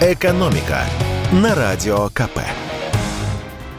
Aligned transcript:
«Экономика» 0.00 0.84
на 1.32 1.56
Радио 1.56 2.08
КП. 2.10 2.38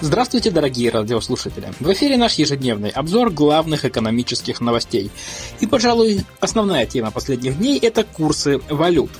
Здравствуйте, 0.00 0.50
дорогие 0.50 0.90
радиослушатели! 0.90 1.68
В 1.78 1.92
эфире 1.92 2.16
наш 2.16 2.34
ежедневный 2.34 2.90
обзор 2.90 3.30
главных 3.30 3.84
экономических 3.84 4.60
новостей. 4.60 5.12
И, 5.60 5.68
пожалуй, 5.68 6.24
основная 6.40 6.84
тема 6.84 7.12
последних 7.12 7.58
дней– 7.58 7.78
это 7.80 8.02
курсы 8.02 8.58
валют. 8.68 9.12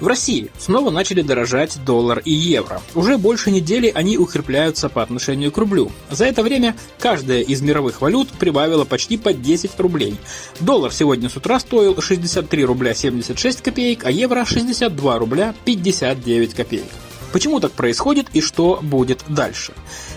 В 0.00 0.06
России 0.06 0.50
снова 0.58 0.90
начали 0.90 1.22
дорожать 1.22 1.78
доллар 1.86 2.20
и 2.22 2.30
евро. 2.30 2.82
Уже 2.94 3.16
больше 3.16 3.50
недели 3.50 3.90
они 3.94 4.18
укрепляются 4.18 4.90
по 4.90 5.02
отношению 5.02 5.50
к 5.50 5.56
рублю. 5.56 5.90
За 6.10 6.26
это 6.26 6.42
время 6.42 6.76
каждая 6.98 7.40
из 7.40 7.62
мировых 7.62 8.02
валют 8.02 8.28
прибавила 8.28 8.84
почти 8.84 9.16
по 9.16 9.32
10 9.32 9.78
рублей. 9.78 10.16
Доллар 10.60 10.92
сегодня 10.92 11.30
с 11.30 11.36
утра 11.36 11.58
стоил 11.58 12.00
63 12.00 12.64
рубля 12.64 12.94
76 12.94 13.62
копеек, 13.62 14.04
а 14.04 14.10
евро 14.10 14.44
62 14.44 15.18
рубля 15.18 15.54
59 15.64 16.54
копеек. 16.54 16.84
Почему 17.32 17.58
так 17.60 17.72
происходит 17.72 18.28
и 18.34 18.40
что 18.40 18.78
будет 18.82 19.24
дальше? 19.28 19.72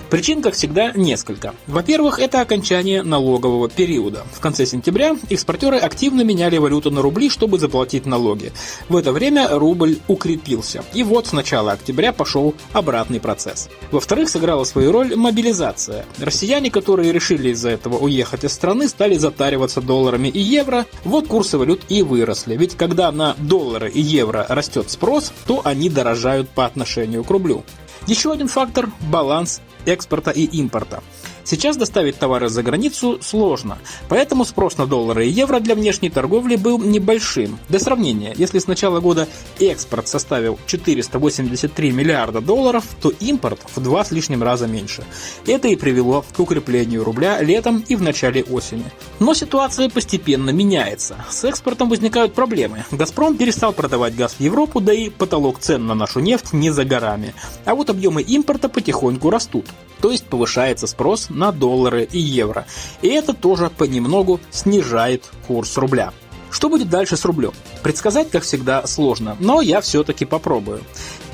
Причин, 0.10 0.42
как 0.42 0.56
всегда, 0.56 0.92
несколько. 0.96 1.54
Во-первых, 1.68 2.18
это 2.18 2.42
окончание 2.42 3.04
налогового 3.04 3.70
периода. 3.70 4.26
В 4.34 4.40
конце 4.40 4.66
сентября 4.66 5.16
экспортеры 5.30 5.78
активно 5.78 6.22
меняли 6.22 6.58
валюту 6.58 6.90
на 6.90 7.04
рубли, 7.04 7.30
чтобы 7.30 7.60
заплатить 7.60 8.08
налоги. 8.08 8.52
В 8.90 8.96
это 8.96 9.12
время 9.12 9.48
рубль 9.50 10.00
укрепился. 10.08 10.84
И 10.96 11.04
вот 11.04 11.28
с 11.28 11.32
начала 11.32 11.74
октября 11.74 12.12
пошел 12.12 12.56
обратный 12.74 13.20
процесс. 13.20 13.70
Во-вторых, 13.92 14.30
сыграла 14.30 14.64
свою 14.64 14.92
роль 14.92 15.16
мобилизация. 15.16 16.06
Россияне, 16.18 16.72
которые 16.72 17.12
решили 17.12 17.50
из-за 17.50 17.70
этого 17.70 18.00
уехать 18.00 18.44
из 18.44 18.52
страны, 18.52 18.88
стали 18.88 19.16
затариваться 19.16 19.80
долларами 19.80 20.28
и 20.28 20.40
евро. 20.40 20.88
Вот 21.04 21.28
курсы 21.28 21.60
валют 21.60 21.82
и 21.88 22.02
выросли. 22.02 22.58
Ведь 22.58 22.76
когда 22.76 23.12
на 23.12 23.36
доллары 23.38 23.92
и 23.92 24.02
евро 24.02 24.44
растет 24.50 24.90
спрос, 24.90 25.32
то 25.46 25.62
они 25.64 25.88
дорожают 25.88 26.50
по 26.50 26.66
отношению 26.66 27.24
к 27.24 27.30
рублю. 27.30 27.64
Еще 28.08 28.32
один 28.32 28.48
фактор– 28.48 28.90
баланс 29.12 29.62
экспорта 29.86 30.32
и 30.32 30.46
импорта. 30.46 31.04
Сейчас 31.50 31.78
доставить 31.78 32.20
товары 32.20 32.48
за 32.48 32.62
границу 32.62 33.18
сложно, 33.24 33.80
поэтому 34.08 34.46
спрос 34.46 34.78
на 34.78 34.86
доллары 34.86 35.26
и 35.26 35.32
евро 35.32 35.60
для 35.60 35.74
внешней 35.74 36.12
торговли 36.12 36.56
был 36.58 36.78
небольшим. 36.78 37.58
Для 37.70 37.80
сравнения, 37.80 38.36
если 38.38 38.60
с 38.60 38.68
начала 38.68 39.00
года 39.00 39.28
экспорт 39.60 40.08
составил 40.08 40.60
483 40.68 41.92
миллиарда 41.92 42.42
долларов, 42.42 42.84
то 43.02 43.10
импорт 43.20 43.62
в 43.76 43.82
два 43.82 44.06
с 44.06 44.12
лишним 44.12 44.44
раза 44.44 44.68
меньше. 44.68 45.04
Это 45.48 45.70
и 45.70 45.76
привело 45.76 46.24
к 46.36 46.40
укреплению 46.40 47.04
рубля 47.04 47.42
летом 47.42 47.84
и 47.88 47.96
в 47.96 48.04
начале 48.04 48.44
осени. 48.44 48.86
Но 49.20 49.34
ситуация 49.34 49.90
постепенно 49.90 50.52
меняется. 50.52 51.26
С 51.32 51.46
экспортом 51.46 51.90
возникают 51.90 52.36
проблемы. 52.36 52.86
«Газпром» 52.92 53.38
перестал 53.38 53.74
продавать 53.74 54.16
газ 54.16 54.36
в 54.38 54.40
Европу, 54.40 54.82
да 54.82 54.94
и 54.94 55.10
потолок 55.10 55.58
цен 55.58 55.88
на 55.88 55.96
нашу 55.96 56.20
нефть 56.20 56.54
не 56.54 56.70
за 56.70 56.86
горами. 56.86 57.34
А 57.66 57.74
вот 57.74 57.90
объемы 57.90 58.22
импорта 58.22 58.70
потихоньку 58.70 59.32
растут. 59.32 59.66
То 60.02 60.12
есть 60.12 60.26
повышается 60.26 60.88
спрос 60.88 61.30
на 61.40 61.52
доллары 61.52 62.08
и 62.12 62.20
евро. 62.20 62.68
И 63.02 63.08
это 63.08 63.34
тоже 63.34 63.72
понемногу 63.72 64.40
снижает 64.52 65.24
курс 65.48 65.78
рубля. 65.78 66.14
Что 66.52 66.70
будет 66.70 66.90
дальше 66.90 67.16
с 67.16 67.26
рублем? 67.26 67.54
Предсказать, 67.84 68.30
как 68.30 68.44
всегда, 68.44 68.86
сложно, 68.86 69.38
но 69.40 69.62
я 69.62 69.82
все-таки 69.82 70.26
попробую. 70.26 70.82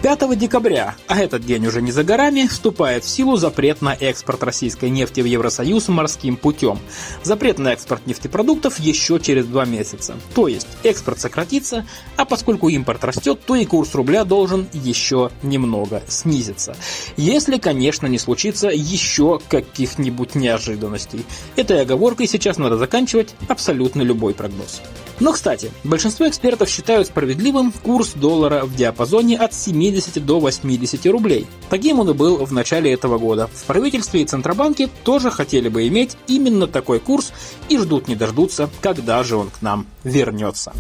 5 0.06 0.38
декабря, 0.38 0.94
а 1.08 1.20
этот 1.20 1.44
день 1.48 1.66
уже 1.66 1.82
не 1.82 1.92
за 1.92 2.04
горами, 2.04 2.46
вступает 2.46 3.04
в 3.04 3.10
силу 3.10 3.38
запрет 3.38 3.82
на 3.82 3.96
экспорт 3.96 4.44
российской 4.44 4.92
нефти 4.92 5.22
в 5.22 5.26
Евросоюз 5.26 5.88
морским 5.88 6.36
путем. 6.36 6.78
Запрет 7.24 7.58
на 7.58 7.74
экспорт 7.74 8.06
нефтепродуктов 8.06 8.80
еще 8.80 9.20
через 9.20 9.48
два 9.48 9.66
месяца. 9.66 10.14
То 10.36 10.48
есть 10.48 10.68
экспорт 10.84 11.20
сократится, 11.20 11.88
а 12.18 12.26
поскольку 12.26 12.70
импорт 12.70 13.04
растет, 13.04 13.40
то 13.48 13.56
и 13.56 13.66
курс 13.66 13.96
рубля 13.96 14.26
должен 14.26 14.68
еще 14.74 15.32
немного 15.42 16.04
снизиться. 16.08 16.78
Если, 17.18 17.58
конечно, 17.58 18.06
не 18.06 18.20
случится 18.20 18.68
еще 18.68 19.42
каких-нибудь 19.50 20.36
неожиданностей. 20.36 21.26
Этой 21.56 21.82
оговоркой 21.82 22.28
сейчас 22.28 22.60
надо 22.60 22.78
заканчивать 22.78 23.34
абсолютно 23.48 24.04
любой 24.04 24.36
прогноз. 24.36 24.84
Но, 25.20 25.32
кстати, 25.32 25.72
большинство 25.84 26.28
экспертов 26.28 26.70
считают 26.70 27.08
справедливым 27.08 27.72
курс 27.72 28.14
доллара 28.14 28.66
в 28.66 28.76
диапазоне 28.76 29.38
от 29.38 29.54
70 29.54 30.26
до 30.26 30.40
80 30.40 31.06
рублей. 31.08 31.48
Таким 31.70 32.00
он 32.00 32.10
и 32.10 32.14
был 32.14 32.46
в 32.46 32.52
начале 32.52 32.92
этого 32.92 33.18
года. 33.18 33.50
В 33.54 33.64
правительстве 33.64 34.22
и 34.22 34.26
Центробанке 34.26 34.90
тоже 35.04 35.32
хотели 35.32 35.70
бы 35.70 35.88
иметь 35.88 36.18
именно 36.28 36.68
такой 36.68 37.00
курс 37.00 37.32
и 37.70 37.78
ждут 37.78 38.08
не 38.08 38.16
дождутся, 38.16 38.70
когда 38.82 39.24
же 39.24 39.38
он 39.38 39.50
к 39.50 39.62
нам 39.62 39.88
вернется. 40.04 40.74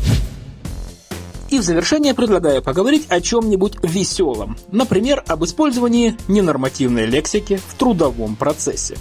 И 1.49 1.59
в 1.59 1.61
завершение 1.61 2.13
предлагаю 2.13 2.61
поговорить 2.61 3.05
о 3.09 3.21
чем-нибудь 3.21 3.77
веселом. 3.83 4.57
Например, 4.71 5.23
об 5.27 5.45
использовании 5.45 6.17
ненормативной 6.27 7.05
лексики 7.05 7.61
в 7.67 7.75
трудовом 7.75 8.35
процессе. 8.35 8.97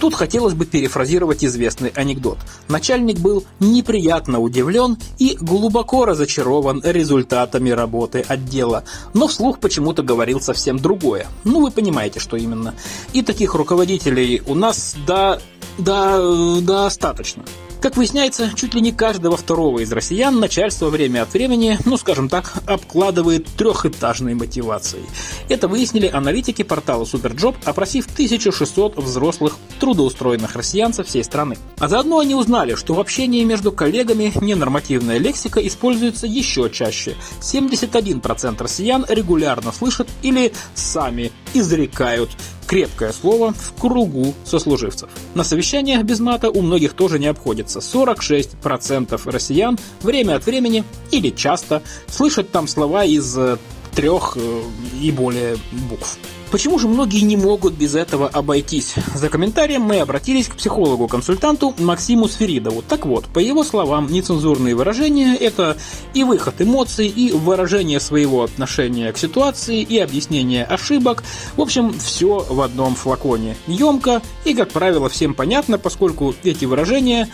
Тут 0.00 0.14
хотелось 0.14 0.54
бы 0.54 0.66
перефразировать 0.66 1.44
известный 1.44 1.90
анекдот. 1.90 2.38
Начальник 2.68 3.18
был 3.18 3.44
неприятно 3.60 4.40
удивлен 4.40 4.98
и 5.18 5.36
глубоко 5.40 6.04
разочарован 6.04 6.82
результатами 6.84 7.70
работы 7.70 8.24
отдела, 8.26 8.84
но 9.14 9.26
вслух 9.26 9.58
почему-то 9.58 10.02
говорил 10.02 10.40
совсем 10.40 10.78
другое. 10.78 11.26
Ну, 11.44 11.62
вы 11.62 11.70
понимаете, 11.70 12.20
что 12.20 12.36
именно. 12.36 12.74
И 13.12 13.22
таких 13.22 13.54
руководителей 13.54 14.42
у 14.46 14.54
нас, 14.54 14.94
да, 15.06 15.38
да, 15.78 16.60
достаточно. 16.60 17.44
Как 17.80 17.96
выясняется, 17.96 18.50
чуть 18.54 18.74
ли 18.74 18.80
не 18.80 18.92
каждого 18.92 19.36
второго 19.36 19.80
из 19.80 19.92
россиян 19.92 20.38
начальство 20.40 20.88
время 20.88 21.22
от 21.22 21.32
времени, 21.32 21.78
ну 21.84 21.96
скажем 21.96 22.28
так, 22.28 22.54
обкладывает 22.66 23.46
трехэтажной 23.56 24.34
мотивацией. 24.34 25.04
Это 25.48 25.68
выяснили 25.68 26.06
аналитики 26.06 26.62
портала 26.62 27.04
Superjob, 27.04 27.54
опросив 27.64 28.06
1600 28.06 28.96
взрослых 28.96 29.58
трудоустроенных 29.78 30.56
россиян 30.56 30.92
со 30.92 31.04
всей 31.04 31.22
страны. 31.22 31.58
А 31.78 31.88
заодно 31.88 32.18
они 32.18 32.34
узнали, 32.34 32.74
что 32.74 32.94
в 32.94 33.00
общении 33.00 33.44
между 33.44 33.72
коллегами 33.72 34.32
ненормативная 34.40 35.18
лексика 35.18 35.64
используется 35.64 36.26
еще 36.26 36.70
чаще. 36.70 37.14
71% 37.40 38.62
россиян 38.62 39.04
регулярно 39.08 39.72
слышат 39.72 40.08
или 40.22 40.52
сами 40.74 41.30
изрекают 41.54 42.30
крепкое 42.66 43.12
слово 43.12 43.52
в 43.52 43.80
кругу 43.80 44.34
сослуживцев. 44.44 45.08
На 45.34 45.44
совещаниях 45.44 46.02
без 46.02 46.20
мата 46.20 46.50
у 46.50 46.62
многих 46.62 46.94
тоже 46.94 47.18
не 47.18 47.26
обходится. 47.26 47.78
46% 47.78 49.20
россиян 49.30 49.78
время 50.02 50.36
от 50.36 50.46
времени 50.46 50.84
или 51.10 51.30
часто 51.30 51.82
слышат 52.08 52.50
там 52.50 52.68
слова 52.68 53.04
из 53.04 53.36
э, 53.38 53.56
трех 53.96 54.36
э, 54.36 54.62
и 55.00 55.10
более 55.10 55.56
букв. 55.90 56.18
Почему 56.50 56.78
же 56.78 56.86
многие 56.86 57.22
не 57.22 57.36
могут 57.36 57.74
без 57.74 57.96
этого 57.96 58.28
обойтись? 58.28 58.94
За 59.14 59.28
комментарием 59.28 59.82
мы 59.82 59.98
обратились 59.98 60.46
к 60.46 60.54
психологу-консультанту 60.54 61.74
Максиму 61.78 62.28
Сферидову. 62.28 62.82
Так 62.82 63.04
вот, 63.04 63.24
по 63.24 63.40
его 63.40 63.64
словам, 63.64 64.06
нецензурные 64.06 64.76
выражения– 64.76 65.34
это 65.40 65.76
и 66.14 66.22
выход 66.22 66.54
эмоций, 66.60 67.08
и 67.08 67.32
выражение 67.32 67.98
своего 67.98 68.44
отношения 68.44 69.12
к 69.12 69.18
ситуации, 69.18 69.82
и 69.82 69.98
объяснение 69.98 70.64
ошибок. 70.64 71.24
В 71.56 71.62
общем, 71.62 71.92
все 71.98 72.46
в 72.48 72.60
одном 72.60 72.94
флаконе. 72.94 73.56
Емко 73.66 74.22
и, 74.44 74.54
как 74.54 74.70
правило, 74.70 75.08
всем 75.08 75.34
понятно, 75.34 75.78
поскольку 75.78 76.34
эти 76.44 76.64
выражения 76.64 77.28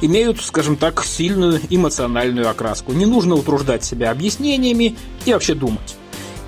имеют, 0.00 0.42
скажем 0.42 0.76
так, 0.76 1.04
сильную 1.04 1.60
эмоциональную 1.70 2.50
окраску. 2.50 2.92
Не 2.92 3.06
нужно 3.06 3.36
утруждать 3.36 3.84
себя 3.84 4.10
объяснениями 4.10 4.96
и 5.24 5.32
вообще 5.32 5.54
думать. 5.54 5.96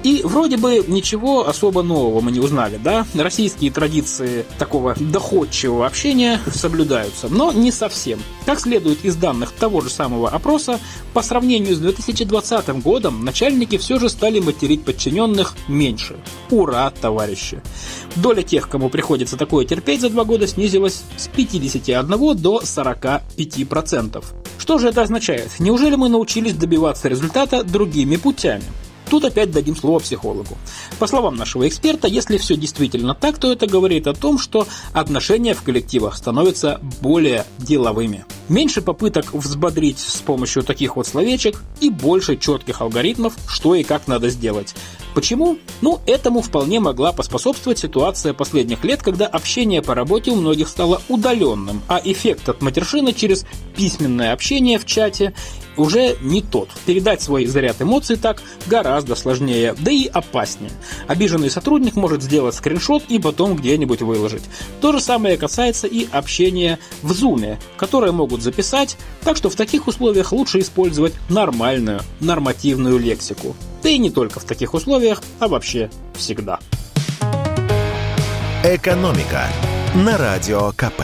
И 0.04 0.22
вроде 0.24 0.56
бы 0.56 0.84
ничего 0.86 1.48
особо 1.48 1.82
нового 1.82 2.20
мы 2.20 2.30
не 2.30 2.40
узнали, 2.40 2.78
да? 2.82 3.04
Российские 3.14 3.70
традиции 3.70 4.46
такого 4.58 4.94
доходчивого 4.98 5.86
общения 5.86 6.40
соблюдаются, 6.52 7.28
но 7.28 7.52
не 7.52 7.72
совсем. 7.72 8.20
Как 8.46 8.60
следует 8.60 9.04
из 9.04 9.16
данных 9.16 9.52
того 9.52 9.80
же 9.80 9.90
самого 9.90 10.28
опроса, 10.28 10.78
по 11.14 11.22
сравнению 11.22 11.74
с 11.74 11.78
2020 11.80 12.82
годом 12.82 13.24
начальники 13.24 13.76
все 13.76 13.98
же 13.98 14.08
стали 14.08 14.38
материть 14.38 14.84
подчиненных 14.84 15.56
меньше. 15.66 16.16
Ура, 16.50 16.90
товарищи! 16.90 17.60
Доля 18.16 18.42
тех, 18.42 18.68
кому 18.68 18.90
приходится 18.90 19.36
такое 19.36 19.64
терпеть 19.64 20.00
за 20.00 20.10
два 20.10 20.24
года, 20.24 20.46
снизилась 20.46 21.02
с 21.16 21.28
51 21.28 22.36
до 22.36 22.60
45%. 22.62 24.24
Что 24.58 24.78
же 24.78 24.88
это 24.88 25.02
означает? 25.02 25.50
Неужели 25.58 25.96
мы 25.96 26.08
научились 26.08 26.54
добиваться 26.54 27.08
результата 27.08 27.64
другими 27.64 28.16
путями? 28.16 28.64
Тут 29.10 29.24
опять 29.24 29.50
дадим 29.50 29.74
слово 29.74 30.00
психологу. 30.00 30.56
По 30.98 31.06
словам 31.06 31.36
нашего 31.36 31.66
эксперта, 31.66 32.08
если 32.08 32.36
все 32.36 32.56
действительно 32.56 33.14
так, 33.14 33.38
то 33.38 33.50
это 33.50 33.66
говорит 33.66 34.06
о 34.06 34.14
том, 34.14 34.38
что 34.38 34.66
отношения 34.92 35.54
в 35.54 35.62
коллективах 35.62 36.16
становятся 36.16 36.80
более 37.00 37.44
деловыми. 37.58 38.24
Меньше 38.48 38.82
попыток 38.82 39.32
взбодрить 39.34 39.98
с 39.98 40.20
помощью 40.20 40.62
таких 40.62 40.96
вот 40.96 41.06
словечек 41.06 41.62
и 41.80 41.90
больше 41.90 42.36
четких 42.36 42.80
алгоритмов, 42.80 43.34
что 43.46 43.74
и 43.74 43.82
как 43.82 44.08
надо 44.08 44.30
сделать. 44.30 44.74
Почему? 45.14 45.58
Ну, 45.80 46.00
этому 46.06 46.42
вполне 46.42 46.80
могла 46.80 47.12
поспособствовать 47.12 47.78
ситуация 47.78 48.34
последних 48.34 48.84
лет, 48.84 49.02
когда 49.02 49.26
общение 49.26 49.82
по 49.82 49.94
работе 49.94 50.30
у 50.30 50.36
многих 50.36 50.68
стало 50.68 51.02
удаленным, 51.08 51.82
а 51.88 52.00
эффект 52.02 52.48
от 52.48 52.62
матершины 52.62 53.12
через 53.12 53.44
письменное 53.74 54.32
общение 54.32 54.78
в 54.78 54.86
чате 54.86 55.34
уже 55.78 56.16
не 56.20 56.42
тот. 56.42 56.68
Передать 56.86 57.22
свой 57.22 57.46
заряд 57.46 57.80
эмоций 57.80 58.16
так 58.16 58.42
гораздо 58.66 59.14
сложнее, 59.14 59.74
да 59.78 59.90
и 59.90 60.06
опаснее. 60.06 60.70
Обиженный 61.06 61.50
сотрудник 61.50 61.94
может 61.94 62.22
сделать 62.22 62.54
скриншот 62.54 63.04
и 63.08 63.18
потом 63.18 63.56
где-нибудь 63.56 64.02
выложить. 64.02 64.42
То 64.80 64.92
же 64.92 65.00
самое 65.00 65.36
касается 65.36 65.86
и 65.86 66.06
общения 66.10 66.78
в 67.02 67.12
Zoom, 67.12 67.56
которое 67.76 68.12
могут 68.12 68.42
записать, 68.42 68.96
так 69.22 69.36
что 69.36 69.50
в 69.50 69.54
таких 69.54 69.86
условиях 69.86 70.32
лучше 70.32 70.60
использовать 70.60 71.14
нормальную, 71.28 72.00
нормативную 72.20 72.98
лексику. 72.98 73.54
Да 73.82 73.88
и 73.88 73.98
не 73.98 74.10
только 74.10 74.40
в 74.40 74.44
таких 74.44 74.74
условиях, 74.74 75.22
а 75.38 75.48
вообще 75.48 75.90
всегда. 76.14 76.58
Экономика 78.64 79.46
на 79.94 80.18
радио 80.18 80.72
КП. 80.72 81.02